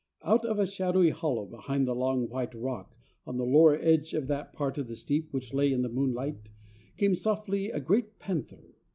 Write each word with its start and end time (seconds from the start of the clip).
Out 0.23 0.45
of 0.45 0.57
a 0.57 0.65
shadowy 0.65 1.11
hollow 1.11 1.45
behind 1.45 1.87
a 1.87 1.93
long 1.93 2.27
white 2.27 2.55
rock, 2.55 2.97
on 3.27 3.37
the 3.37 3.45
lower 3.45 3.75
edge 3.75 4.15
of 4.15 4.25
that 4.29 4.51
part 4.51 4.79
of 4.79 4.87
the 4.87 4.95
steep 4.95 5.31
which 5.31 5.53
lay 5.53 5.71
in 5.71 5.83
the 5.83 5.89
moonlight, 5.89 6.49
came 6.97 7.13
softly 7.13 7.69
a 7.69 7.79
great 7.79 8.17
panther. 8.17 8.73